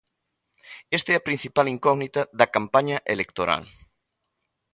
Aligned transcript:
Esta 0.97 1.09
é 1.13 1.15
a 1.17 1.25
principal 1.27 1.67
incógnita 1.75 2.21
da 2.39 2.51
campaña 2.55 2.97
electoral. 3.15 3.63